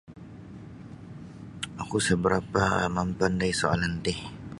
Oku 1.83 1.97
sa 2.05 2.15
barapa 2.23 2.65
mampandai 2.97 3.51
soalan 3.61 3.93
ti. 4.05 4.15